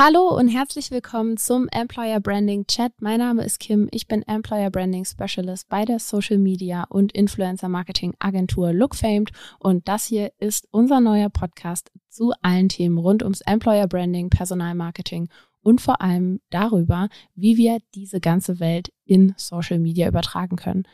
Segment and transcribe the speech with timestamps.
[0.00, 2.92] Hallo und herzlich willkommen zum Employer Branding Chat.
[3.00, 3.88] Mein Name ist Kim.
[3.90, 9.88] Ich bin Employer Branding Specialist bei der Social Media und Influencer Marketing Agentur Lookfamed und
[9.88, 15.30] das hier ist unser neuer Podcast zu allen Themen rund ums Employer Branding, Personalmarketing
[15.62, 20.84] und vor allem darüber, wie wir diese ganze Welt in Social Media übertragen können.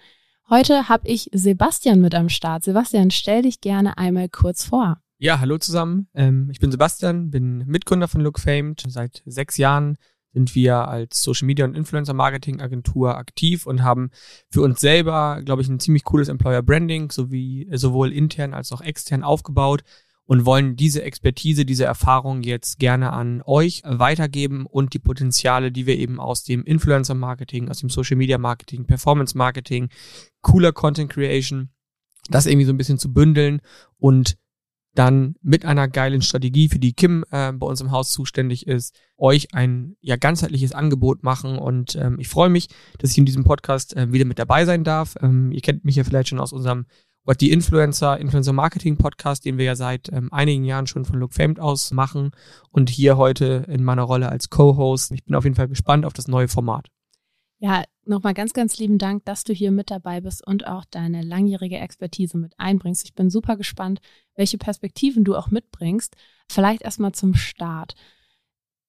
[0.48, 2.64] Heute habe ich Sebastian mit am Start.
[2.64, 4.96] Sebastian, stell dich gerne einmal kurz vor.
[5.18, 6.08] Ja, hallo zusammen.
[6.14, 8.82] Ähm, ich bin Sebastian, bin Mitgründer von Lookfamed.
[8.88, 9.96] Seit sechs Jahren
[10.32, 14.10] sind wir als Social Media und Influencer Marketing Agentur aktiv und haben
[14.50, 18.80] für uns selber, glaube ich, ein ziemlich cooles Employer Branding sowie sowohl intern als auch
[18.80, 19.84] extern aufgebaut
[20.26, 25.86] und wollen diese Expertise, diese Erfahrung jetzt gerne an euch weitergeben und die Potenziale, die
[25.86, 29.90] wir eben aus dem Influencer Marketing, aus dem Social Media Marketing, Performance Marketing,
[30.40, 31.70] cooler Content Creation,
[32.30, 33.60] das irgendwie so ein bisschen zu bündeln
[33.98, 34.36] und
[34.94, 38.96] dann mit einer geilen Strategie, für die Kim äh, bei uns im Haus zuständig ist,
[39.16, 41.58] euch ein ja ganzheitliches Angebot machen.
[41.58, 44.84] Und ähm, ich freue mich, dass ich in diesem Podcast äh, wieder mit dabei sein
[44.84, 45.16] darf.
[45.20, 46.86] Ähm, ihr kennt mich ja vielleicht schon aus unserem
[47.26, 51.18] What the Influencer, Influencer Marketing Podcast, den wir ja seit ähm, einigen Jahren schon von
[51.18, 52.30] Look Famed aus machen.
[52.70, 55.10] Und hier heute in meiner Rolle als Co-Host.
[55.12, 56.88] Ich bin auf jeden Fall gespannt auf das neue Format.
[57.64, 61.22] Ja, nochmal ganz, ganz lieben Dank, dass du hier mit dabei bist und auch deine
[61.22, 63.06] langjährige Expertise mit einbringst.
[63.06, 64.02] Ich bin super gespannt,
[64.34, 66.14] welche Perspektiven du auch mitbringst.
[66.46, 67.94] Vielleicht erstmal zum Start.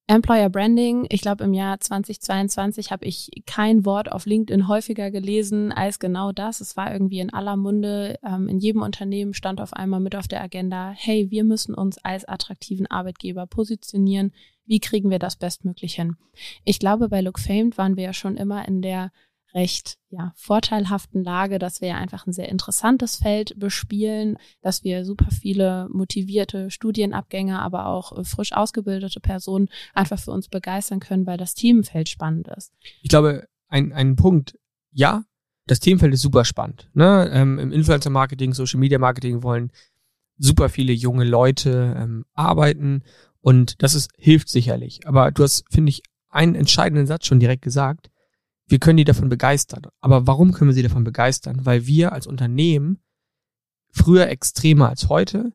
[0.08, 5.72] Employer Branding, ich glaube im Jahr 2022 habe ich kein Wort auf LinkedIn häufiger gelesen
[5.72, 6.60] als genau das.
[6.60, 10.28] Es war irgendwie in aller Munde, ähm, in jedem Unternehmen stand auf einmal mit auf
[10.28, 14.34] der Agenda, hey, wir müssen uns als attraktiven Arbeitgeber positionieren.
[14.66, 16.16] Wie kriegen wir das bestmöglich hin?
[16.64, 19.12] Ich glaube, bei Look Famed waren wir ja schon immer in der
[19.56, 25.06] recht ja, vorteilhaften Lage, dass wir ja einfach ein sehr interessantes Feld bespielen, dass wir
[25.06, 31.26] super viele motivierte Studienabgänger, aber auch äh, frisch ausgebildete Personen einfach für uns begeistern können,
[31.26, 32.74] weil das Themenfeld spannend ist.
[33.02, 34.60] Ich glaube, ein, ein Punkt,
[34.92, 35.24] ja,
[35.68, 36.90] das Themenfeld ist super spannend.
[36.94, 37.30] Ne?
[37.32, 39.72] Ähm, Im Influencer-Marketing, Social-Media-Marketing wollen
[40.38, 43.04] super viele junge Leute ähm, arbeiten
[43.46, 45.08] und das ist, hilft sicherlich.
[45.08, 48.10] Aber du hast, finde ich, einen entscheidenden Satz schon direkt gesagt
[48.68, 49.84] wir können die davon begeistern.
[50.02, 51.66] Aber warum können wir sie davon begeistern?
[51.66, 53.00] Weil wir als Unternehmen
[53.92, 55.54] früher extremer als heute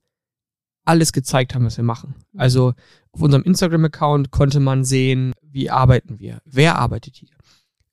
[0.85, 2.15] alles gezeigt haben, was wir machen.
[2.37, 2.75] Also
[3.13, 7.29] auf unserem Instagram-Account konnte man sehen, wie arbeiten wir, wer arbeitet hier,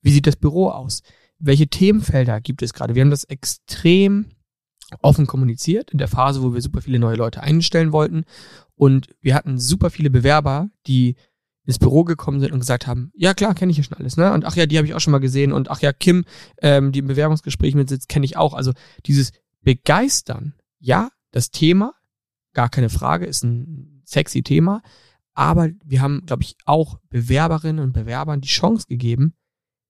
[0.02, 1.02] wie sieht das Büro aus,
[1.38, 2.96] welche Themenfelder gibt es gerade.
[2.96, 4.28] Wir haben das extrem
[5.02, 8.24] offen kommuniziert in der Phase, wo wir super viele neue Leute einstellen wollten
[8.78, 11.16] und wir hatten super viele Bewerber, die
[11.66, 14.32] ins Büro gekommen sind und gesagt haben, ja klar, kenne ich ja schon alles, ne?
[14.32, 16.24] Und ach ja, die habe ich auch schon mal gesehen und ach ja, Kim,
[16.62, 18.54] ähm, die im Bewerbungsgespräch mit sitzt, kenne ich auch.
[18.54, 18.72] Also
[19.06, 21.94] dieses Begeistern, ja, das Thema,
[22.54, 24.82] gar keine Frage, ist ein sexy Thema,
[25.34, 29.36] aber wir haben, glaube ich, auch Bewerberinnen und Bewerbern die Chance gegeben,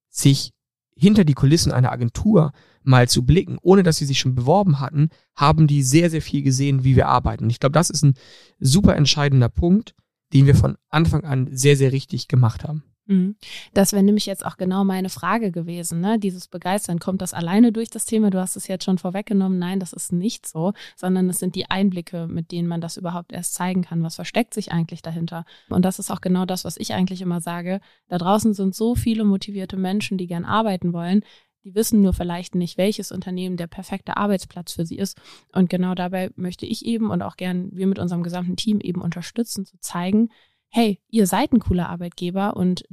[0.09, 0.53] sich
[0.97, 2.51] hinter die Kulissen einer Agentur
[2.83, 6.41] mal zu blicken, ohne dass sie sich schon beworben hatten, haben die sehr, sehr viel
[6.41, 7.49] gesehen, wie wir arbeiten.
[7.49, 8.15] Ich glaube, das ist ein
[8.59, 9.93] super entscheidender Punkt,
[10.33, 12.83] den wir von Anfang an sehr, sehr richtig gemacht haben.
[13.07, 13.37] Mhm.
[13.73, 16.19] Das wäre nämlich jetzt auch genau meine Frage gewesen, ne?
[16.19, 18.29] Dieses Begeistern, kommt das alleine durch das Thema?
[18.29, 19.57] Du hast es jetzt schon vorweggenommen.
[19.57, 23.31] Nein, das ist nicht so, sondern es sind die Einblicke, mit denen man das überhaupt
[23.31, 24.03] erst zeigen kann.
[24.03, 25.45] Was versteckt sich eigentlich dahinter?
[25.69, 27.79] Und das ist auch genau das, was ich eigentlich immer sage.
[28.09, 31.23] Da draußen sind so viele motivierte Menschen, die gern arbeiten wollen.
[31.63, 35.19] Die wissen nur vielleicht nicht, welches Unternehmen der perfekte Arbeitsplatz für sie ist.
[35.53, 39.01] Und genau dabei möchte ich eben und auch gern wir mit unserem gesamten Team eben
[39.01, 40.29] unterstützen, zu zeigen,
[40.69, 42.85] hey, ihr seid ein cooler Arbeitgeber und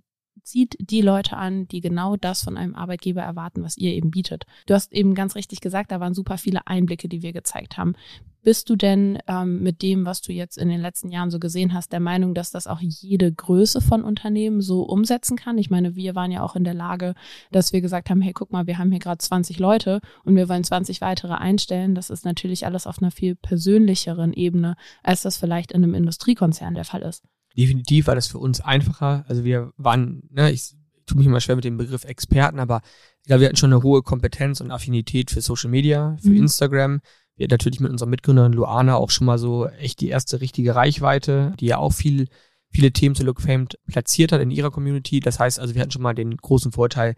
[0.45, 4.45] zieht die Leute an, die genau das von einem Arbeitgeber erwarten, was ihr eben bietet.
[4.67, 7.95] Du hast eben ganz richtig gesagt, da waren super viele Einblicke, die wir gezeigt haben.
[8.43, 11.73] Bist du denn ähm, mit dem, was du jetzt in den letzten Jahren so gesehen
[11.73, 15.57] hast, der Meinung, dass das auch jede Größe von Unternehmen so umsetzen kann?
[15.57, 17.15] Ich meine, wir waren ja auch in der Lage,
[17.53, 20.51] dass wir gesagt haben, hey, guck mal, wir haben hier gerade 20 Leute und wir
[20.51, 21.95] wollen 20 weitere einstellen.
[21.95, 26.75] Das ist natürlich alles auf einer viel persönlicheren Ebene, als das vielleicht in einem Industriekonzern
[26.75, 27.25] der Fall ist.
[27.57, 29.25] Definitiv war das für uns einfacher.
[29.29, 30.75] Also wir waren, ne, ich
[31.07, 32.81] tue mich immer schwer mit dem Begriff Experten, aber
[33.21, 36.37] ich glaube, wir hatten schon eine hohe Kompetenz und Affinität für Social Media, für mhm.
[36.37, 37.01] Instagram
[37.37, 41.55] wir natürlich mit unserer Mitgründerin Luana auch schon mal so echt die erste richtige Reichweite,
[41.59, 42.29] die ja auch viel,
[42.71, 45.21] viele Themen zu Look Famed platziert hat in ihrer Community.
[45.21, 47.17] Das heißt also, wir hatten schon mal den großen Vorteil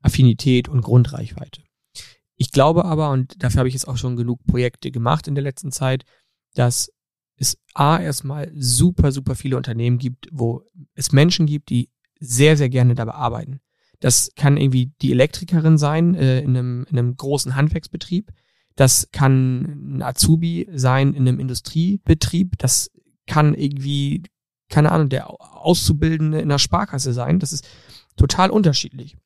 [0.00, 1.62] Affinität und Grundreichweite.
[2.36, 5.42] Ich glaube aber, und dafür habe ich jetzt auch schon genug Projekte gemacht in der
[5.42, 6.04] letzten Zeit,
[6.54, 6.92] dass
[7.38, 10.64] es A erstmal super, super viele Unternehmen gibt, wo
[10.94, 11.90] es Menschen gibt, die
[12.20, 13.60] sehr, sehr gerne dabei arbeiten.
[14.00, 18.30] Das kann irgendwie die Elektrikerin sein äh, in, einem, in einem großen Handwerksbetrieb.
[18.76, 22.58] Das kann ein Azubi sein in einem Industriebetrieb.
[22.58, 22.90] Das
[23.26, 24.22] kann irgendwie
[24.68, 27.38] keine Ahnung, der Auszubildende in der Sparkasse sein.
[27.38, 27.66] Das ist
[28.16, 29.16] total unterschiedlich.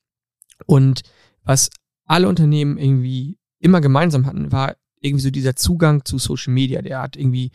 [0.65, 1.01] Und
[1.43, 1.69] was
[2.05, 6.81] alle Unternehmen irgendwie immer gemeinsam hatten, war irgendwie so dieser Zugang zu Social Media.
[6.81, 7.51] Der hat irgendwie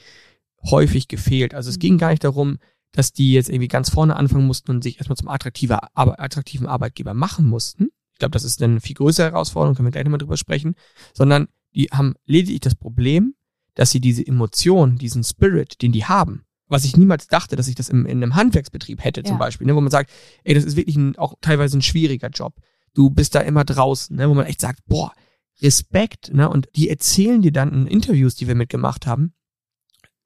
[0.64, 1.54] häufig gefehlt.
[1.54, 1.80] Also es mhm.
[1.80, 2.58] ging gar nicht darum,
[2.92, 7.14] dass die jetzt irgendwie ganz vorne anfangen mussten und sich erstmal zum attraktiver, attraktiven Arbeitgeber
[7.14, 7.88] machen mussten.
[8.12, 10.74] Ich glaube, das ist eine viel größere Herausforderung, können wir gleich nochmal drüber sprechen,
[11.14, 13.34] sondern die haben lediglich das Problem,
[13.74, 17.74] dass sie diese Emotion, diesen Spirit, den die haben, was ich niemals dachte, dass ich
[17.74, 19.38] das im, in einem Handwerksbetrieb hätte zum ja.
[19.38, 20.10] Beispiel, ne, wo man sagt,
[20.44, 22.54] ey, das ist wirklich ein, auch teilweise ein schwieriger Job.
[22.94, 25.12] Du bist da immer draußen, ne, wo man echt sagt, boah,
[25.60, 29.32] Respekt, ne, und die erzählen dir dann in Interviews, die wir mitgemacht haben,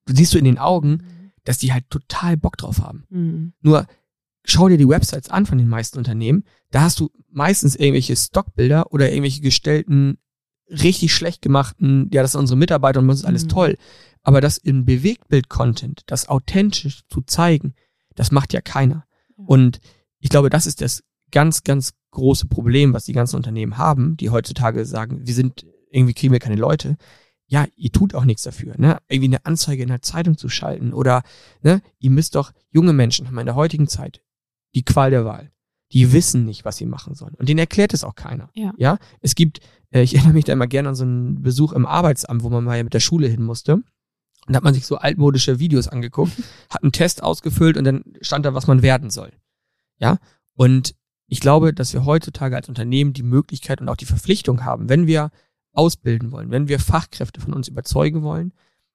[0.07, 1.33] siehst du in den Augen, mhm.
[1.45, 3.05] dass die halt total Bock drauf haben.
[3.11, 3.53] Mhm.
[3.61, 3.87] Nur
[4.45, 8.93] schau dir die Websites an von den meisten Unternehmen, da hast du meistens irgendwelche Stockbilder
[8.93, 10.19] oder irgendwelche gestellten,
[10.69, 13.49] richtig schlecht gemachten, ja, das sind unsere Mitarbeiter und das ist alles mhm.
[13.49, 13.77] toll.
[14.23, 17.75] Aber das in Bewegtbild-Content, das authentisch zu zeigen,
[18.15, 19.05] das macht ja keiner.
[19.37, 19.81] Und
[20.21, 24.31] ich glaube, das ist das ganz, ganz große Problem, was die ganzen Unternehmen haben, die
[24.31, 26.97] heutzutage sagen, wir sind, irgendwie kriegen wir keine Leute.
[27.53, 28.97] Ja, ihr tut auch nichts dafür, ne?
[29.09, 31.23] Irgendwie eine Anzeige in der Zeitung zu schalten oder,
[31.61, 31.83] ne?
[31.99, 34.23] Ihr müsst doch, junge Menschen haben in der heutigen Zeit
[34.75, 35.53] die Qual der Wahl.
[35.93, 37.35] Die wissen nicht, was sie machen sollen.
[37.35, 38.49] Und denen erklärt es auch keiner.
[38.55, 38.73] Ja.
[38.79, 38.99] ja?
[39.21, 39.61] Es gibt,
[39.91, 42.65] äh, ich erinnere mich da immer gerne an so einen Besuch im Arbeitsamt, wo man
[42.65, 43.75] mal mit der Schule hin musste.
[43.75, 43.85] Und
[44.49, 46.33] da hat man sich so altmodische Videos angeguckt,
[46.71, 49.31] hat einen Test ausgefüllt und dann stand da, was man werden soll.
[49.99, 50.17] Ja?
[50.55, 50.95] Und
[51.27, 55.07] ich glaube, dass wir heutzutage als Unternehmen die Möglichkeit und auch die Verpflichtung haben, wenn
[55.07, 55.31] wir
[55.73, 58.53] ausbilden wollen, wenn wir Fachkräfte von uns überzeugen wollen,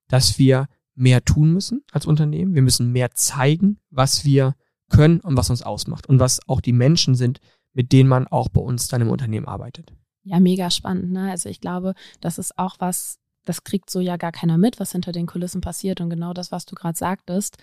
[0.07, 2.55] dass wir mehr tun müssen als Unternehmen.
[2.55, 4.55] Wir müssen mehr zeigen, was wir
[4.89, 7.39] können und was uns ausmacht und was auch die Menschen sind,
[7.73, 9.93] mit denen man auch bei uns dann im Unternehmen arbeitet.
[10.23, 11.11] Ja, mega spannend.
[11.11, 11.29] Ne?
[11.29, 14.91] Also ich glaube, das ist auch was, das kriegt so ja gar keiner mit, was
[14.91, 16.01] hinter den Kulissen passiert.
[16.01, 17.57] Und genau das, was du gerade sagtest,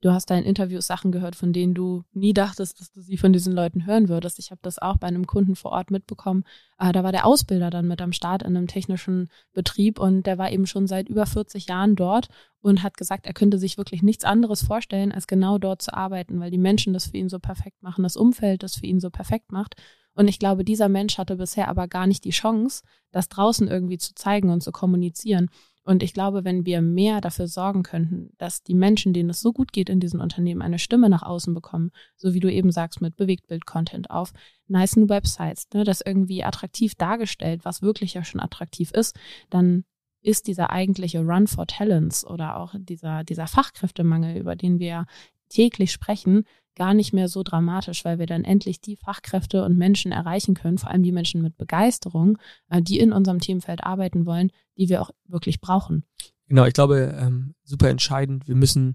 [0.00, 3.16] du hast da in Interviews Sachen gehört, von denen du nie dachtest, dass du sie
[3.16, 4.38] von diesen Leuten hören würdest.
[4.38, 6.44] Ich habe das auch bei einem Kunden vor Ort mitbekommen.
[6.78, 10.38] Äh, da war der Ausbilder dann mit am Start in einem technischen Betrieb und der
[10.38, 12.28] war eben schon seit über 40 Jahren dort
[12.60, 16.40] und hat gesagt, er könnte sich wirklich nichts anderes vorstellen, als genau dort zu arbeiten,
[16.40, 19.10] weil die Menschen das für ihn so perfekt machen, das Umfeld das für ihn so
[19.10, 19.76] perfekt macht.
[20.14, 23.98] Und ich glaube, dieser Mensch hatte bisher aber gar nicht die Chance, das draußen irgendwie
[23.98, 25.48] zu zeigen und zu kommunizieren.
[25.82, 29.52] Und ich glaube, wenn wir mehr dafür sorgen könnten, dass die Menschen, denen es so
[29.52, 33.00] gut geht in diesen Unternehmen, eine Stimme nach außen bekommen, so wie du eben sagst,
[33.00, 34.32] mit Bewegtbild-Content auf
[34.68, 39.18] nice Websites, ne, das irgendwie attraktiv dargestellt, was wirklich ja schon attraktiv ist,
[39.48, 39.84] dann
[40.22, 45.06] ist dieser eigentliche Run for Talents oder auch dieser, dieser Fachkräftemangel, über den wir
[45.48, 46.44] täglich sprechen,
[46.76, 50.78] gar nicht mehr so dramatisch, weil wir dann endlich die Fachkräfte und Menschen erreichen können,
[50.78, 52.38] vor allem die Menschen mit Begeisterung,
[52.68, 56.04] äh, die in unserem Themenfeld arbeiten wollen, die wir auch wirklich brauchen.
[56.46, 58.94] Genau, ich glaube, ähm, super entscheidend, wir müssen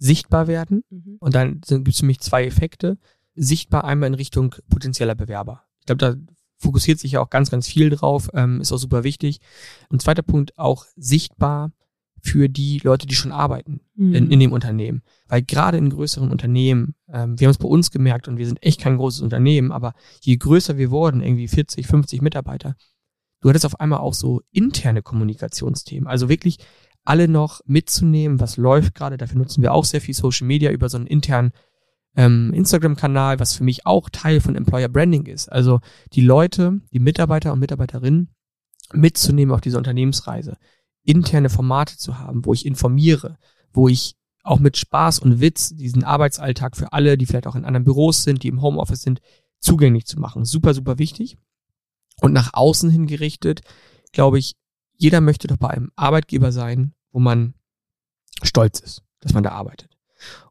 [0.00, 0.82] sichtbar werden.
[0.90, 1.16] Mhm.
[1.20, 2.98] Und dann gibt es für mich zwei Effekte.
[3.34, 5.64] Sichtbar einmal in Richtung potenzieller Bewerber.
[5.80, 6.14] Ich glaube, da
[6.56, 9.40] fokussiert sich ja auch ganz, ganz viel drauf, ähm, ist auch super wichtig.
[9.88, 11.72] Und zweiter Punkt, auch sichtbar
[12.22, 14.14] für die Leute, die schon arbeiten mhm.
[14.14, 15.02] in, in dem Unternehmen.
[15.28, 18.62] Weil gerade in größeren Unternehmen, ähm, wir haben es bei uns gemerkt und wir sind
[18.62, 22.76] echt kein großes Unternehmen, aber je größer wir wurden, irgendwie 40, 50 Mitarbeiter,
[23.40, 26.08] du hattest auf einmal auch so interne Kommunikationsthemen.
[26.08, 26.58] Also wirklich
[27.04, 29.16] alle noch mitzunehmen, was läuft gerade.
[29.16, 31.52] Dafür nutzen wir auch sehr viel Social Media über so einen internen
[32.16, 35.50] ähm, Instagram-Kanal, was für mich auch Teil von Employer Branding ist.
[35.50, 35.80] Also
[36.12, 38.34] die Leute, die Mitarbeiter und Mitarbeiterinnen
[38.92, 40.56] mitzunehmen auf diese Unternehmensreise
[41.04, 43.38] interne Formate zu haben, wo ich informiere,
[43.72, 47.64] wo ich auch mit Spaß und Witz diesen Arbeitsalltag für alle, die vielleicht auch in
[47.64, 49.20] anderen Büros sind, die im Homeoffice sind,
[49.58, 50.44] zugänglich zu machen.
[50.44, 51.36] Super, super wichtig.
[52.20, 53.60] Und nach außen hin gerichtet,
[54.12, 54.56] glaube ich,
[54.96, 57.54] jeder möchte doch bei einem Arbeitgeber sein, wo man
[58.42, 59.96] stolz ist, dass man da arbeitet.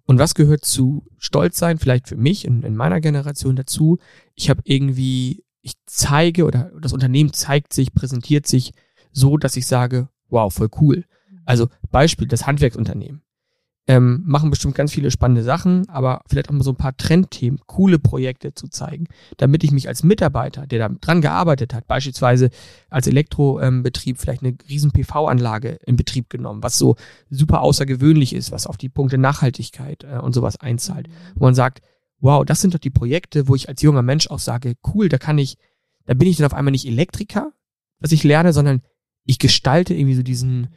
[0.04, 4.00] Und was gehört zu stolz sein, vielleicht für mich in, in meiner Generation dazu?
[4.34, 8.74] Ich habe irgendwie, ich zeige oder das Unternehmen zeigt sich, präsentiert sich
[9.12, 11.06] so, dass ich sage, wow, voll cool.
[11.46, 13.24] Also Beispiel, das Handwerksunternehmen.
[13.88, 17.60] Ähm, machen bestimmt ganz viele spannende Sachen, aber vielleicht auch mal so ein paar Trendthemen,
[17.66, 19.08] coole Projekte zu zeigen,
[19.38, 22.52] damit ich mich als Mitarbeiter, der da dran gearbeitet hat, beispielsweise
[22.92, 26.98] als Elektrobetrieb ähm, vielleicht eine riesen PV-Anlage in Betrieb genommen, was so
[27.32, 31.14] super außergewöhnlich ist, was auf die Punkte Nachhaltigkeit äh, und sowas einzahlt, mhm.
[31.34, 31.82] wo man sagt,
[32.20, 35.18] wow, das sind doch die Projekte, wo ich als junger Mensch auch sage, cool, da
[35.18, 35.58] kann ich,
[36.06, 37.54] da bin ich dann auf einmal nicht Elektriker,
[38.00, 38.84] was ich lerne, sondern
[39.30, 40.70] ich gestalte irgendwie so diesen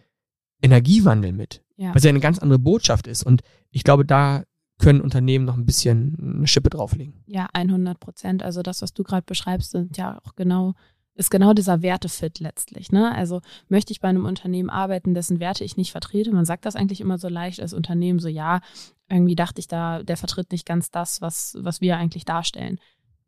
[0.61, 1.65] Energiewandel mit.
[1.77, 1.95] Ja.
[1.95, 3.23] Was ja eine ganz andere Botschaft ist.
[3.23, 3.41] Und
[3.71, 4.45] ich glaube, da
[4.79, 7.25] können Unternehmen noch ein bisschen eine Schippe drauflegen.
[7.27, 8.43] Ja, 100 Prozent.
[8.43, 10.75] Also das, was du gerade beschreibst, sind ja auch genau
[11.15, 12.91] ist genau dieser Wertefit letztlich.
[12.91, 13.15] Ne?
[13.15, 16.33] Also möchte ich bei einem Unternehmen arbeiten, dessen Werte ich nicht vertrete?
[16.33, 18.61] Man sagt das eigentlich immer so leicht als Unternehmen, so ja,
[19.11, 22.79] irgendwie dachte ich da, der vertritt nicht ganz das, was, was wir eigentlich darstellen.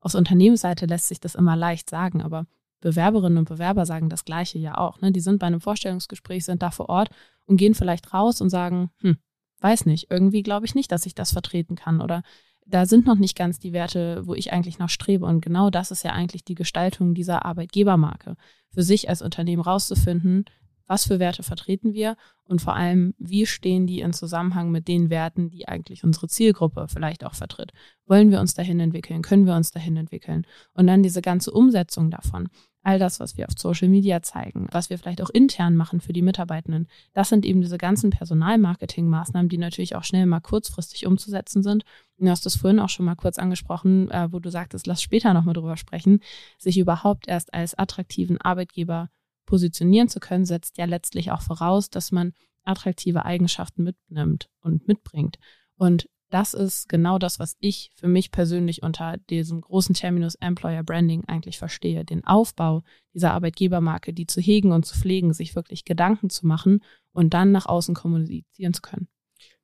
[0.00, 2.46] Aus Unternehmensseite lässt sich das immer leicht sagen, aber
[2.84, 5.00] Bewerberinnen und Bewerber sagen das Gleiche ja auch.
[5.00, 5.10] Ne?
[5.10, 7.08] Die sind bei einem Vorstellungsgespräch, sind da vor Ort
[7.46, 9.16] und gehen vielleicht raus und sagen, hm,
[9.60, 12.22] weiß nicht, irgendwie glaube ich nicht, dass ich das vertreten kann oder
[12.66, 15.26] da sind noch nicht ganz die Werte, wo ich eigentlich noch strebe.
[15.26, 18.36] Und genau das ist ja eigentlich die Gestaltung dieser Arbeitgebermarke.
[18.70, 20.44] Für sich als Unternehmen rauszufinden,
[20.86, 25.10] was für Werte vertreten wir und vor allem, wie stehen die in Zusammenhang mit den
[25.10, 27.72] Werten, die eigentlich unsere Zielgruppe vielleicht auch vertritt.
[28.06, 29.22] Wollen wir uns dahin entwickeln?
[29.22, 30.46] Können wir uns dahin entwickeln?
[30.72, 32.48] Und dann diese ganze Umsetzung davon
[32.84, 36.12] all das, was wir auf Social Media zeigen, was wir vielleicht auch intern machen für
[36.12, 41.62] die Mitarbeitenden, das sind eben diese ganzen Personalmarketing-Maßnahmen, die natürlich auch schnell mal kurzfristig umzusetzen
[41.62, 41.84] sind.
[42.18, 45.34] Du hast das vorhin auch schon mal kurz angesprochen, äh, wo du sagtest, lass später
[45.34, 46.20] nochmal drüber sprechen,
[46.58, 49.10] sich überhaupt erst als attraktiven Arbeitgeber
[49.46, 52.32] positionieren zu können, setzt ja letztlich auch voraus, dass man
[52.64, 55.38] attraktive Eigenschaften mitnimmt und mitbringt.
[55.76, 60.82] Und das ist genau das, was ich für mich persönlich unter diesem großen Terminus Employer
[60.82, 62.04] Branding eigentlich verstehe.
[62.04, 62.82] Den Aufbau
[63.14, 66.80] dieser Arbeitgebermarke, die zu hegen und zu pflegen, sich wirklich Gedanken zu machen
[67.12, 69.06] und dann nach außen kommunizieren zu können.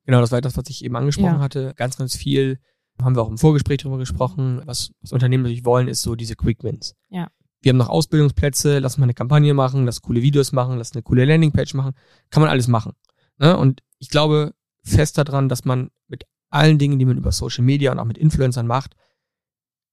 [0.05, 1.39] Genau, das war das, was ich eben angesprochen ja.
[1.39, 1.73] hatte.
[1.75, 2.57] Ganz, ganz viel
[3.01, 4.61] haben wir auch im Vorgespräch darüber gesprochen.
[4.63, 6.95] Was, was Unternehmen natürlich wollen, ist so diese Quick Wins.
[7.09, 7.29] Ja.
[7.59, 11.03] Wir haben noch Ausbildungsplätze, lass mal eine Kampagne machen, lass coole Videos machen, lass eine
[11.03, 11.95] coole Landingpage machen.
[12.29, 12.93] Kann man alles machen.
[13.39, 13.57] Ne?
[13.57, 17.91] Und ich glaube fest daran, dass man mit allen Dingen, die man über Social Media
[17.91, 18.95] und auch mit Influencern macht,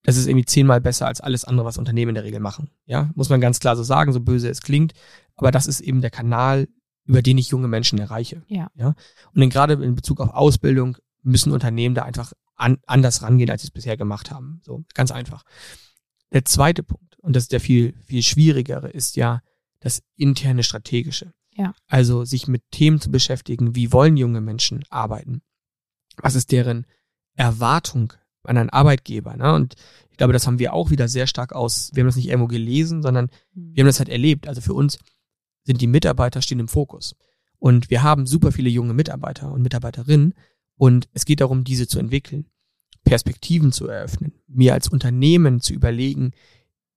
[0.02, 2.70] das ist irgendwie zehnmal besser als alles andere, was Unternehmen in der Regel machen.
[2.86, 4.92] Ja, muss man ganz klar so sagen, so böse es klingt.
[5.36, 6.68] Aber das ist eben der Kanal,
[7.04, 8.42] über den ich junge Menschen erreiche.
[8.48, 8.70] Ja.
[8.74, 8.88] ja?
[8.88, 13.62] Und dann gerade in Bezug auf Ausbildung müssen Unternehmen da einfach an, anders rangehen, als
[13.62, 14.60] sie es bisher gemacht haben.
[14.64, 15.44] So, ganz einfach.
[16.32, 19.40] Der zweite Punkt, und das ist der viel, viel schwierigere, ist ja
[19.80, 21.32] das interne Strategische.
[21.54, 21.74] Ja.
[21.86, 25.42] Also sich mit Themen zu beschäftigen, wie wollen junge Menschen arbeiten?
[26.22, 26.86] Was ist deren
[27.34, 28.12] Erwartung
[28.44, 29.36] an einen Arbeitgeber.
[29.36, 29.54] Ne?
[29.54, 29.74] Und
[30.10, 32.48] ich glaube, das haben wir auch wieder sehr stark aus, wir haben das nicht irgendwo
[32.48, 33.74] gelesen, sondern mhm.
[33.74, 34.48] wir haben das halt erlebt.
[34.48, 34.98] Also für uns
[35.64, 37.14] sind die Mitarbeiter stehen im Fokus.
[37.58, 40.34] Und wir haben super viele junge Mitarbeiter und Mitarbeiterinnen.
[40.76, 42.46] Und es geht darum, diese zu entwickeln,
[43.04, 46.32] Perspektiven zu eröffnen, mir als Unternehmen zu überlegen,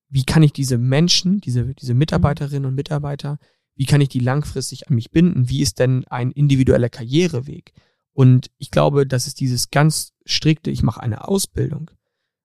[0.09, 3.39] wie kann ich diese Menschen, diese, diese Mitarbeiterinnen und Mitarbeiter,
[3.75, 5.49] wie kann ich die langfristig an mich binden?
[5.49, 7.73] Wie ist denn ein individueller Karriereweg?
[8.13, 11.91] Und ich glaube, das ist dieses ganz strikte, ich mache eine Ausbildung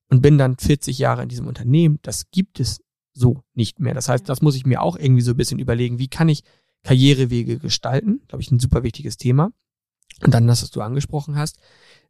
[0.09, 2.81] und bin dann 40 Jahre in diesem Unternehmen, das gibt es
[3.13, 3.95] so nicht mehr.
[3.95, 6.45] Das heißt, das muss ich mir auch irgendwie so ein bisschen überlegen, wie kann ich
[6.85, 8.21] Karrierewege gestalten?
[8.29, 9.51] Glaube ich, ein super wichtiges Thema.
[10.25, 11.59] Und dann das, was du angesprochen hast,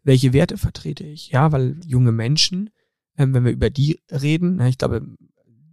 [0.02, 1.30] welche Werte vertrete ich?
[1.30, 2.70] Ja, weil junge Menschen,
[3.16, 5.06] ähm, wenn wir über die reden, ich glaube,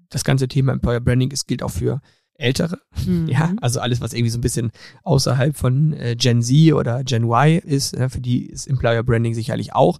[0.10, 2.02] das ganze Thema Employer Branding, es gilt auch für
[2.44, 2.80] Ältere.
[3.06, 3.28] Mhm.
[3.28, 4.72] Ja, also alles, was irgendwie so ein bisschen
[5.04, 9.34] außerhalb von äh, Gen Z oder Gen Y ist, äh, für die ist Employer Branding
[9.34, 10.00] sicherlich auch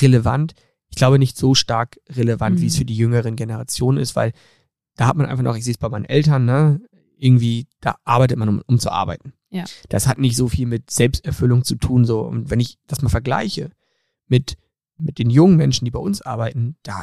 [0.00, 0.54] relevant.
[0.88, 2.60] Ich glaube nicht so stark relevant, mhm.
[2.60, 2.78] wie es mhm.
[2.78, 4.32] für die jüngeren Generationen ist, weil
[4.94, 6.80] da hat man einfach noch, ich sehe es bei meinen Eltern, ne,
[7.16, 9.32] irgendwie, da arbeitet man, um, um zu arbeiten.
[9.50, 9.64] Ja.
[9.88, 12.20] Das hat nicht so viel mit Selbsterfüllung zu tun, so.
[12.20, 13.70] Und wenn ich das mal vergleiche
[14.28, 14.56] mit,
[14.98, 17.02] mit den jungen Menschen, die bei uns arbeiten, da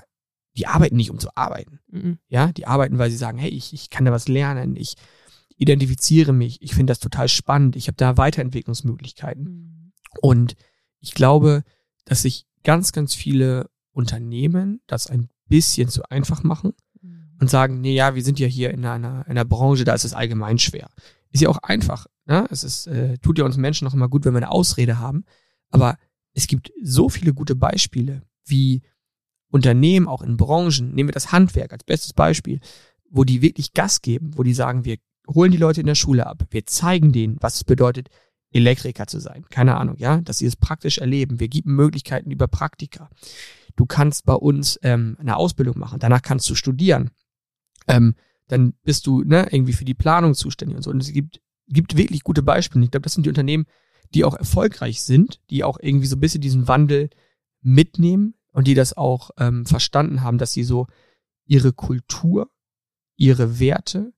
[0.56, 1.80] die arbeiten nicht, um zu arbeiten.
[1.90, 2.20] Mhm.
[2.28, 4.96] Ja, die arbeiten, weil sie sagen, hey, ich, ich kann da was lernen, ich
[5.58, 9.44] identifiziere mich, ich finde das total spannend, ich habe da Weiterentwicklungsmöglichkeiten.
[9.44, 9.92] Mhm.
[10.22, 10.56] Und
[11.00, 11.64] ich glaube,
[12.06, 17.38] dass sich ganz, ganz viele Unternehmen das ein bisschen zu einfach machen mhm.
[17.40, 20.14] und sagen, nee, ja, wir sind ja hier in einer, einer Branche, da ist es
[20.14, 20.90] allgemein schwer.
[21.32, 22.08] Ist ja auch einfach.
[22.26, 22.48] Ne?
[22.52, 25.26] Es ist, äh, tut ja uns Menschen noch immer gut, wenn wir eine Ausrede haben.
[25.70, 25.98] Aber
[26.34, 28.82] es gibt so viele gute Beispiele, wie
[29.54, 32.60] Unternehmen, auch in Branchen, nehmen wir das Handwerk als bestes Beispiel,
[33.08, 36.26] wo die wirklich Gas geben, wo die sagen, wir holen die Leute in der Schule
[36.26, 38.10] ab, wir zeigen denen, was es bedeutet,
[38.52, 39.46] Elektriker zu sein.
[39.52, 41.40] Keine Ahnung, ja, dass sie es praktisch erleben.
[41.40, 43.10] Wir geben Möglichkeiten über Praktika.
[43.76, 47.12] Du kannst bei uns ähm, eine Ausbildung machen, danach kannst du studieren.
[47.88, 48.16] Ähm,
[48.48, 50.90] dann bist du ne, irgendwie für die Planung zuständig und so.
[50.90, 52.84] Und es gibt, gibt wirklich gute Beispiele.
[52.86, 53.66] Ich glaube, das sind die Unternehmen,
[54.16, 57.10] die auch erfolgreich sind, die auch irgendwie so ein bisschen diesen Wandel
[57.62, 60.88] mitnehmen, und die das auch ähm, verstanden haben, dass sie so
[61.46, 62.50] ihre Kultur,
[63.18, 64.14] ihre Werte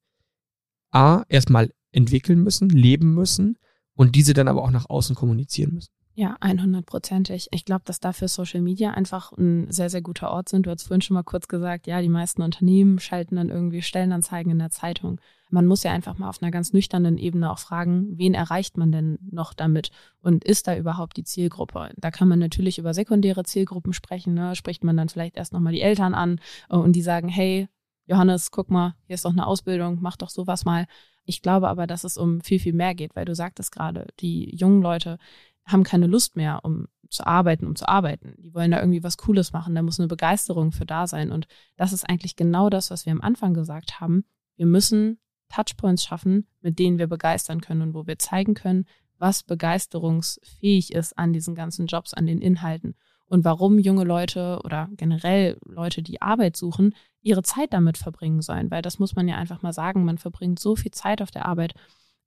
[0.91, 3.57] A erstmal entwickeln müssen, leben müssen
[3.95, 5.91] und diese dann aber auch nach außen kommunizieren müssen.
[6.17, 7.47] Ja, 100%ig.
[7.51, 10.65] Ich glaube, dass dafür Social Media einfach ein sehr, sehr guter Ort sind.
[10.65, 14.53] Du hast vorhin schon mal kurz gesagt, ja, die meisten Unternehmen schalten dann irgendwie Stellenanzeigen
[14.53, 15.19] in der Zeitung.
[15.49, 18.91] Man muss ja einfach mal auf einer ganz nüchternen Ebene auch fragen, wen erreicht man
[18.91, 19.91] denn noch damit?
[20.19, 21.91] Und ist da überhaupt die Zielgruppe?
[21.97, 24.33] Da kann man natürlich über sekundäre Zielgruppen sprechen.
[24.33, 24.55] Ne?
[24.55, 27.67] Spricht man dann vielleicht erst nochmal die Eltern an äh, und die sagen, hey,
[28.07, 30.85] Johannes, guck mal, hier ist doch eine Ausbildung, mach doch sowas mal.
[31.25, 34.55] Ich glaube aber, dass es um viel, viel mehr geht, weil du sagtest gerade, die
[34.55, 35.17] jungen Leute
[35.65, 38.35] haben keine Lust mehr, um zu arbeiten, um zu arbeiten.
[38.37, 41.31] Die wollen da irgendwie was Cooles machen, da muss eine Begeisterung für da sein.
[41.31, 41.47] Und
[41.77, 44.25] das ist eigentlich genau das, was wir am Anfang gesagt haben.
[44.55, 48.85] Wir müssen Touchpoints schaffen, mit denen wir begeistern können und wo wir zeigen können,
[49.17, 52.95] was begeisterungsfähig ist an diesen ganzen Jobs, an den Inhalten
[53.27, 58.69] und warum junge Leute oder generell Leute, die Arbeit suchen, ihre Zeit damit verbringen sollen.
[58.69, 61.45] Weil das muss man ja einfach mal sagen, man verbringt so viel Zeit auf der
[61.45, 61.73] Arbeit.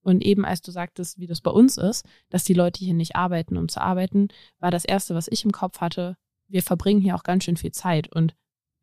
[0.02, 3.16] Und eben als du sagtest, wie das bei uns ist, dass die Leute hier nicht
[3.16, 6.16] arbeiten, um zu arbeiten, war das Erste, was ich im Kopf hatte,
[6.48, 8.10] wir verbringen hier auch ganz schön viel Zeit.
[8.12, 8.34] Und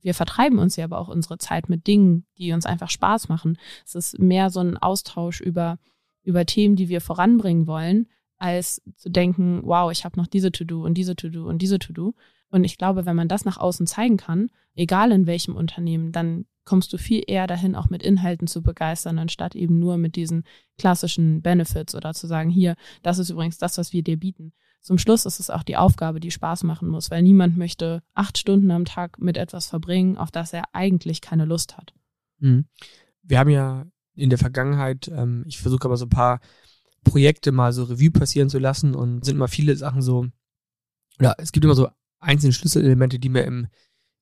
[0.05, 3.57] wir vertreiben uns ja aber auch unsere Zeit mit Dingen, die uns einfach Spaß machen.
[3.83, 5.79] Es ist mehr so ein Austausch über,
[6.21, 8.07] über Themen, die wir voranbringen wollen,
[8.37, 12.13] als zu denken, wow, ich habe noch diese To-Do und diese To-Do und diese To-Do.
[12.51, 16.45] Und ich glaube, wenn man das nach außen zeigen kann, egal in welchem Unternehmen, dann
[16.65, 20.43] kommst du viel eher dahin, auch mit Inhalten zu begeistern, anstatt eben nur mit diesen
[20.77, 24.53] klassischen Benefits oder zu sagen, hier, das ist übrigens das, was wir dir bieten.
[24.85, 28.37] Zum Schluss ist es auch die Aufgabe, die Spaß machen muss, weil niemand möchte acht
[28.37, 31.95] Stunden am Tag mit etwas verbringen, auf das er eigentlich keine Lust hat.
[32.37, 32.65] Mhm.
[33.23, 36.39] Wir haben ja in der Vergangenheit, ähm, ich versuche aber so ein paar
[37.03, 40.27] Projekte mal so Revue passieren zu lassen und sind immer viele Sachen so,
[41.17, 41.89] oder es gibt immer so
[42.19, 43.65] einzelne Schlüsselelemente, die mir im,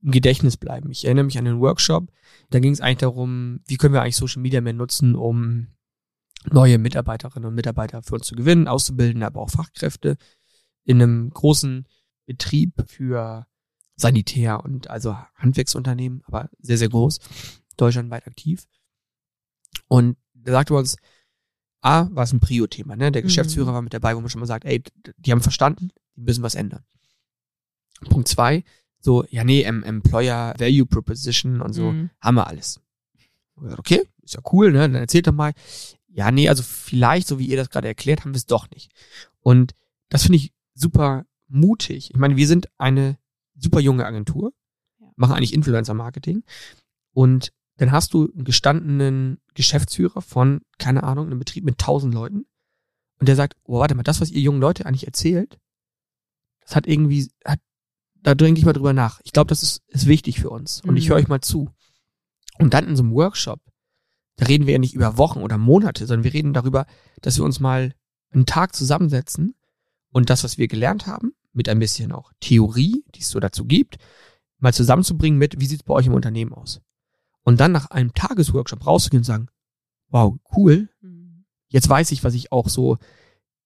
[0.01, 0.91] im Gedächtnis bleiben.
[0.91, 2.09] Ich erinnere mich an den Workshop,
[2.51, 5.67] da ging es eigentlich darum, wie können wir eigentlich Social Media mehr nutzen, um
[6.49, 10.15] neue Mitarbeiterinnen und Mitarbeiter für uns zu gewinnen, auszubilden, aber auch Fachkräfte
[10.83, 11.87] in einem großen
[12.25, 13.47] Betrieb für
[13.95, 17.19] Sanitär und also Handwerksunternehmen, aber sehr, sehr groß,
[17.77, 18.67] deutschlandweit aktiv.
[19.87, 20.97] Und da sagte uns,
[21.81, 23.11] A, war es ein Prio-Thema, ne?
[23.11, 23.27] Der mhm.
[23.27, 23.75] Geschäftsführer mhm.
[23.75, 24.81] war mit dabei, wo man schon mal sagt, ey,
[25.17, 26.85] die haben verstanden, die müssen was ändern.
[28.09, 28.63] Punkt zwei,
[28.99, 32.09] so, ja, nee, em Employer Value Proposition und so, mhm.
[32.21, 32.79] haben wir alles.
[33.77, 34.79] Okay, ist ja cool, ne?
[34.79, 35.53] Dann erzählt doch mal.
[36.07, 38.91] Ja, nee, also vielleicht, so wie ihr das gerade erklärt, haben wir es doch nicht.
[39.41, 39.73] Und
[40.09, 42.11] das finde ich super mutig.
[42.11, 43.17] Ich meine, wir sind eine
[43.55, 44.53] super junge Agentur,
[45.15, 46.43] machen eigentlich Influencer-Marketing
[47.13, 52.45] und dann hast du einen gestandenen Geschäftsführer von, keine Ahnung, einem Betrieb mit tausend Leuten
[53.19, 55.59] und der sagt, oh, warte mal, das, was ihr jungen Leute eigentlich erzählt,
[56.61, 57.59] das hat irgendwie, hat,
[58.21, 59.19] da denke ich mal drüber nach.
[59.23, 60.97] Ich glaube, das ist, ist wichtig für uns und mhm.
[60.97, 61.69] ich höre euch mal zu.
[62.59, 63.59] Und dann in so einem Workshop,
[64.37, 66.85] da reden wir ja nicht über Wochen oder Monate, sondern wir reden darüber,
[67.21, 67.93] dass wir uns mal
[68.31, 69.55] einen Tag zusammensetzen
[70.13, 73.65] und das, was wir gelernt haben, mit ein bisschen auch Theorie, die es so dazu
[73.65, 73.97] gibt,
[74.59, 76.81] mal zusammenzubringen mit, wie sieht es bei euch im Unternehmen aus?
[77.43, 79.47] Und dann nach einem Tagesworkshop rauszugehen und sagen,
[80.09, 81.45] wow, cool, mhm.
[81.67, 82.97] jetzt weiß ich, was ich auch so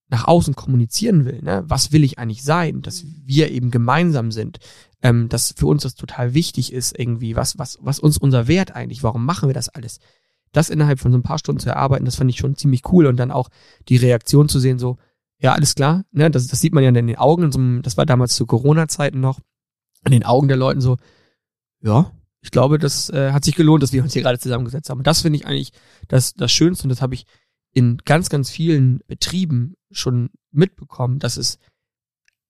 [0.10, 1.42] nach außen kommunizieren will.
[1.42, 1.64] Ne?
[1.68, 2.82] Was will ich eigentlich sein?
[2.82, 3.22] Dass mhm.
[3.26, 4.60] wir eben gemeinsam sind,
[5.02, 8.74] ähm, dass für uns das total wichtig ist irgendwie, was, was, was uns unser Wert
[8.74, 10.00] eigentlich, warum machen wir das alles?
[10.54, 13.06] Das innerhalb von so ein paar Stunden zu erarbeiten, das fand ich schon ziemlich cool
[13.06, 13.50] und dann auch
[13.90, 14.98] die Reaktion zu sehen, so,
[15.40, 18.06] ja, alles klar, ne, das, das sieht man ja in den Augen, so, das war
[18.06, 19.40] damals zu Corona-Zeiten noch,
[20.06, 20.98] in den Augen der Leuten so,
[21.82, 25.00] ja, ich glaube, das äh, hat sich gelohnt, dass wir uns hier gerade zusammengesetzt haben.
[25.00, 25.72] Und das finde ich eigentlich
[26.08, 27.26] das, das Schönste und das habe ich
[27.74, 31.60] in ganz, ganz vielen Betrieben schon mitbekommen, dass es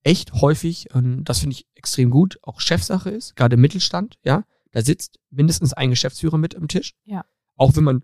[0.04, 4.43] echt häufig, und das finde ich extrem gut, auch Chefsache ist, gerade im Mittelstand, ja,
[4.71, 6.93] da sitzt mindestens ein Geschäftsführer mit am Tisch.
[7.06, 7.26] Ja.
[7.56, 8.04] Auch wenn man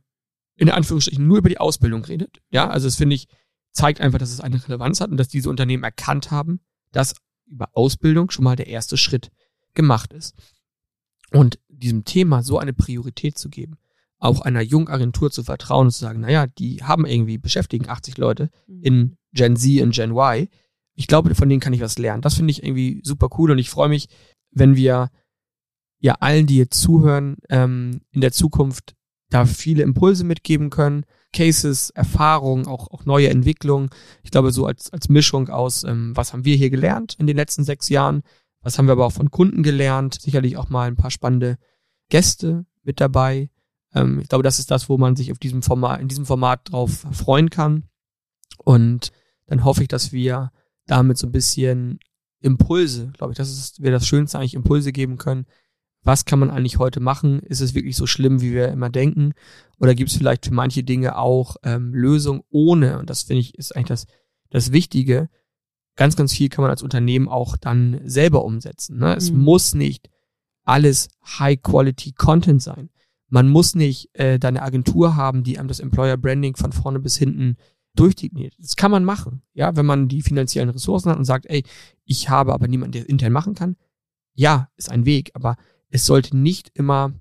[0.55, 2.39] in Anführungsstrichen nur über die Ausbildung redet.
[2.49, 3.27] Ja, also das finde ich,
[3.73, 7.15] zeigt einfach, dass es eine Relevanz hat und dass diese Unternehmen erkannt haben, dass
[7.47, 9.31] über Ausbildung schon mal der erste Schritt
[9.73, 10.35] gemacht ist.
[11.31, 13.77] Und diesem Thema so eine Priorität zu geben,
[14.19, 18.17] auch einer jungen Agentur zu vertrauen und zu sagen, naja, die haben irgendwie, beschäftigen 80
[18.17, 18.83] Leute mhm.
[18.83, 20.47] in Gen Z und Gen Y.
[20.95, 22.21] Ich glaube, von denen kann ich was lernen.
[22.21, 24.07] Das finde ich irgendwie super cool und ich freue mich,
[24.51, 25.09] wenn wir
[25.99, 28.95] ja allen, die jetzt zuhören, ähm, in der Zukunft
[29.29, 33.89] da viele Impulse mitgeben können, Cases, Erfahrungen, auch, auch neue Entwicklungen.
[34.23, 37.35] Ich glaube, so als, als Mischung aus, ähm, was haben wir hier gelernt in den
[37.35, 38.23] letzten sechs Jahren,
[38.61, 41.57] was haben wir aber auch von Kunden gelernt, sicherlich auch mal ein paar spannende
[42.09, 43.49] Gäste mit dabei.
[43.93, 46.71] Ähm, ich glaube, das ist das, wo man sich auf diesem Format, in diesem Format
[46.71, 47.83] drauf freuen kann.
[48.57, 49.11] Und
[49.47, 50.51] dann hoffe ich, dass wir
[50.85, 51.99] damit so ein bisschen
[52.39, 55.45] Impulse, glaube ich, das ist, wäre das Schönste eigentlich, Impulse geben können,
[56.03, 57.39] was kann man eigentlich heute machen?
[57.39, 59.33] Ist es wirklich so schlimm, wie wir immer denken?
[59.79, 62.99] Oder gibt es vielleicht für manche Dinge auch ähm, Lösungen ohne?
[62.99, 64.05] Und das finde ich ist eigentlich das,
[64.49, 65.29] das Wichtige.
[65.95, 68.97] Ganz, ganz viel kann man als Unternehmen auch dann selber umsetzen.
[68.97, 69.15] Ne?
[69.15, 69.41] Es mhm.
[69.41, 70.09] muss nicht
[70.63, 72.89] alles High-Quality-Content sein.
[73.29, 77.17] Man muss nicht äh, deine Agentur haben, die einem das Employer Branding von vorne bis
[77.17, 77.57] hinten
[77.95, 78.55] durchdigniert.
[78.59, 81.63] Das kann man machen, ja, wenn man die finanziellen Ressourcen hat und sagt, ey,
[82.05, 83.75] ich habe aber niemanden, der intern machen kann.
[84.33, 85.57] Ja, ist ein Weg, aber
[85.93, 87.13] es sollte nicht immer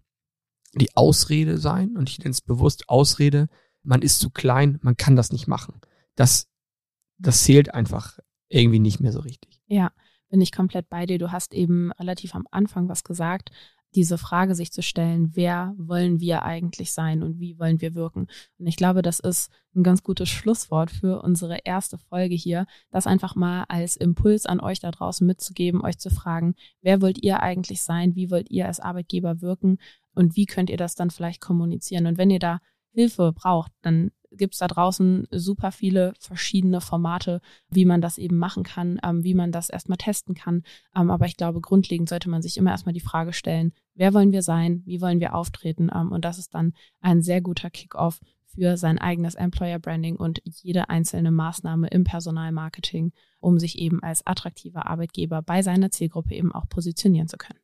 [0.72, 3.48] die Ausrede sein, und ich nenne es bewusst Ausrede,
[3.82, 5.78] man ist zu klein, man kann das nicht machen.
[6.14, 6.48] Das,
[7.18, 9.60] das zählt einfach irgendwie nicht mehr so richtig.
[9.66, 9.92] Ja,
[10.32, 11.18] bin ich komplett bei dir.
[11.18, 13.50] Du hast eben relativ am Anfang was gesagt,
[13.94, 18.28] diese Frage sich zu stellen, wer wollen wir eigentlich sein und wie wollen wir wirken?
[18.58, 23.06] Und ich glaube, das ist ein ganz gutes Schlusswort für unsere erste Folge hier, das
[23.06, 27.42] einfach mal als Impuls an euch da draußen mitzugeben, euch zu fragen, wer wollt ihr
[27.42, 28.16] eigentlich sein?
[28.16, 29.76] Wie wollt ihr als Arbeitgeber wirken?
[30.14, 32.06] Und wie könnt ihr das dann vielleicht kommunizieren?
[32.06, 32.60] Und wenn ihr da
[32.94, 37.40] Hilfe braucht, dann gibt es da draußen super viele verschiedene Formate,
[37.70, 40.62] wie man das eben machen kann, ähm, wie man das erstmal testen kann.
[40.96, 44.32] Ähm, aber ich glaube, grundlegend sollte man sich immer erstmal die Frage stellen, wer wollen
[44.32, 45.90] wir sein, wie wollen wir auftreten?
[45.94, 48.20] Ähm, und das ist dann ein sehr guter Kickoff
[48.54, 54.26] für sein eigenes Employer Branding und jede einzelne Maßnahme im Personalmarketing, um sich eben als
[54.26, 57.58] attraktiver Arbeitgeber bei seiner Zielgruppe eben auch positionieren zu können.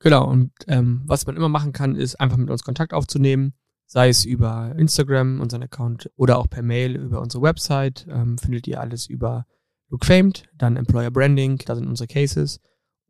[0.00, 3.54] Genau, und ähm, was man immer machen kann, ist einfach mit uns Kontakt aufzunehmen
[3.92, 8.06] sei es über Instagram, unseren Account oder auch per Mail über unsere Website.
[8.08, 9.44] Ähm, findet ihr alles über
[9.90, 12.58] Look Famed, dann Employer Branding, da sind unsere Cases.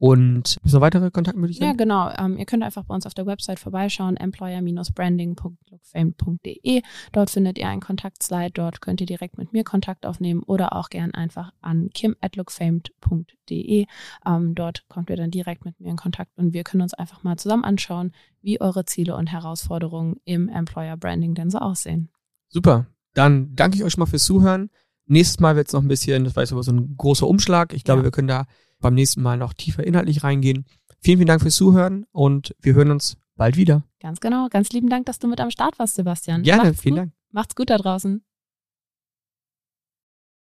[0.03, 1.79] Und gibt es noch weitere Kontaktmöglichkeiten?
[1.79, 2.11] Ja, genau.
[2.19, 6.83] Ähm, ihr könnt einfach bei uns auf der Website vorbeischauen, employer-branding.lookfamed.de.
[7.13, 8.51] Dort findet ihr einen Kontaktslide.
[8.51, 13.87] Dort könnt ihr direkt mit mir Kontakt aufnehmen oder auch gern einfach an kim.lookfamed.de.
[14.27, 17.23] Ähm, dort kommt ihr dann direkt mit mir in Kontakt und wir können uns einfach
[17.23, 18.11] mal zusammen anschauen,
[18.41, 22.09] wie eure Ziele und Herausforderungen im Employer Branding denn so aussehen.
[22.49, 22.89] Super.
[23.15, 24.69] Dann danke ich euch schon mal fürs Zuhören.
[25.07, 27.73] Nächstes Mal wird es noch ein bisschen, das war jetzt aber so ein großer Umschlag.
[27.73, 28.05] Ich glaube, ja.
[28.05, 28.47] wir können da
[28.83, 30.67] beim nächsten Mal noch tiefer inhaltlich reingehen.
[31.01, 33.83] Vielen, vielen Dank fürs Zuhören und wir hören uns bald wieder.
[34.01, 34.49] Ganz genau.
[34.51, 36.43] Ganz lieben Dank, dass du mit am Start warst, Sebastian.
[36.43, 36.99] Gerne, Macht's vielen gut.
[37.01, 37.13] Dank.
[37.31, 38.23] Macht's gut da draußen.